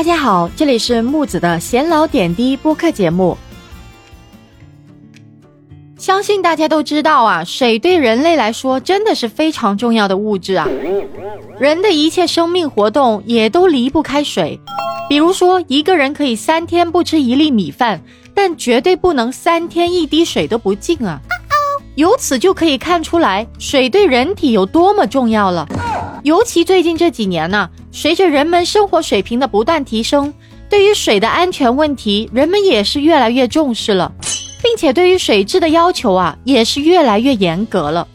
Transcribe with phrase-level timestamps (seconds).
[0.00, 3.36] 大家好，这里是木子的闲聊点滴播客节目。
[5.98, 10.66] 相信大家都知道啊，水对人类来说真的是非常重要的物质啊。
[11.58, 14.58] 人的一切生命活动也都离不开水。
[15.06, 18.00] 比如说，一个人可以三天不吃一粒米饭，
[18.32, 21.20] 但绝对不能三天一滴水都不进啊。
[21.96, 25.68] 由此就可以看出来，水对人体有多么重要了。
[26.22, 30.32] 尤其最近这几年呢，随着人们生活水平的不断提升，
[30.68, 34.12] 对于水的安全问题，人们也是越来越重视了。
[34.62, 38.06] 并且对于水质的要求啊，也是越来越严格了。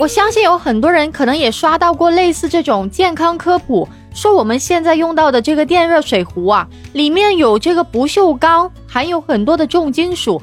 [0.00, 10.42] 我相信有很多人可能也刷到过类似这种健康科普，说我们现在用到的这个电热水壶啊，里面有这个不锈钢，含有很多的重金属，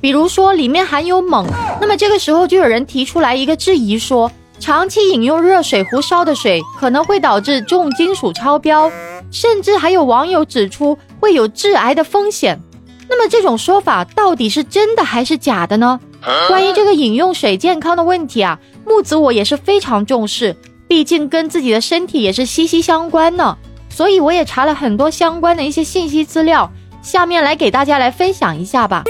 [0.00, 1.46] 比如说里面含有锰。
[1.78, 4.32] 那么这个时候就有人提出来一个质疑，说
[4.64, 8.90] 长期饮用热水壶烧的水可能会导致重金属超标，
[9.30, 12.58] 甚至还有网友指出会有致癌的风险。
[13.06, 16.00] 那么这种说法到底是真的还是假的呢？
[16.48, 20.56] 关于这个饮用水健康的问题啊，木子我也是非常重视，
[20.88, 23.58] 毕竟跟自己的身体也是息息相关呢。
[23.90, 29.04] 所以我也查了很多相关的一些信息资料，下面来给大家来分享一下吧。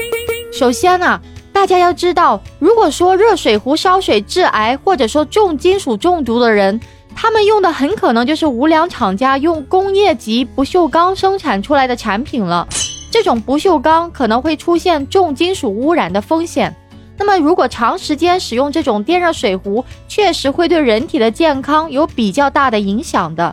[0.51, 1.21] 首先呢，
[1.65, 6.79] 大家要知道，如果说热水壶烧水致癌或者说重金属中毒的人，
[7.15, 12.67] 他们用的很可能就是无良厂家用工业级不锈钢生产出来的产品了。
[13.09, 16.71] 这种不锈钢可能会出现重金属污染的风险。
[17.17, 23.51] 那么，如果长时间使用这种电热水壶，确实会对人体的健康有比较大的影响的。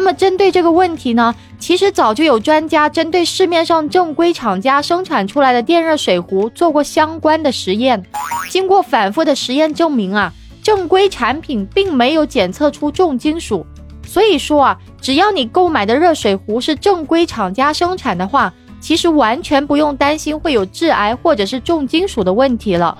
[0.00, 8.02] 那么，针对这个问题呢，其实早就有专家针对市面上正规厂家生产出来的电热水壶做过相关的实验。
[8.48, 13.66] 经过反复的实验证明啊，正规产品并没有检测出重金属。
[14.06, 22.96] 所以说啊，只要你购买的热水壶是正规厂家生产的话，其实完全不用担心会有致癌或者是重金属的问题了。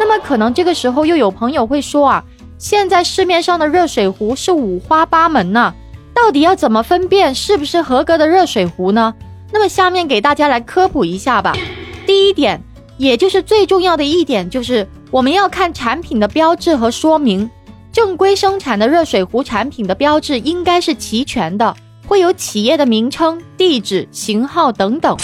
[0.00, 2.24] 那么可能这个时候又有朋友会说啊，
[2.56, 5.74] 现在市面上的热水壶是五花八门呢，
[6.20, 9.14] 到底要怎么分辨是不是合格的热水壶呢？
[9.52, 11.54] 那么下面给大家来科普一下吧。
[12.06, 12.60] 第一点，
[12.96, 17.48] 也就是最重要的一点，就是我们要看产品的标志和说明。
[17.92, 21.74] 正规生产的热水壶产品的标志应该是齐全的。
[22.06, 25.16] 会有企业的名称、地址、型号等等。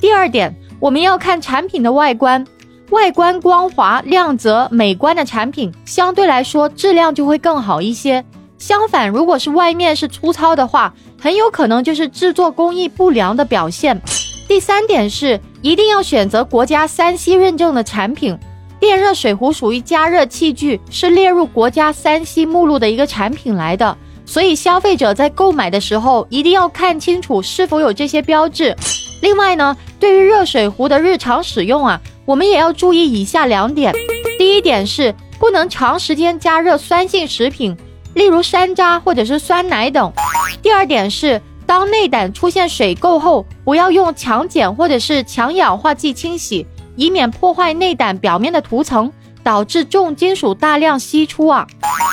[0.00, 2.44] 第二点，我们要看产品的外观，
[2.90, 8.24] 外观光滑、亮泽、美观的产品，相对来说质量就会更好一些。
[8.58, 14.00] 相反，如果是外面是粗糙的话，很有可能就是制作工艺不良的表现。
[14.48, 18.36] 第三点是，一定要选择国家三 C 认证的产品。
[18.80, 23.96] 电热水壶属于加热器具，是列入国家三 C 目录的一个产品来的。
[24.24, 28.76] 所以，消费者在购买的时候一定要看清楚是否有这些标志。
[29.20, 33.94] 另外呢，对于热水壶的日常使用啊，我们也要注意以下两点。
[34.38, 37.76] 第一点是不能长时间加热酸性食品，
[38.18, 40.12] 例如山楂或者是酸奶等。
[40.60, 49.12] 第二点是，当内胆出现水垢后，不要用强碱或者是强氧化剂清洗，以免破坏内胆表面的涂层。
[49.44, 51.66] 导致重金属大量析出啊！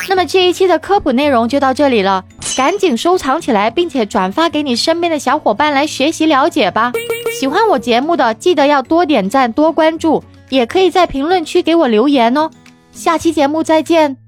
[0.08, 2.24] 那么这一期的科普内容就到这里了，
[2.56, 6.92] 赶紧收藏起来，并且转发给你身边的小伙伴来学习了解吧。
[7.38, 12.50] 喜欢我节目的，记得要多点赞、多关注，也可以在评论区给我留言哦。
[12.90, 14.25] 下期节目再见。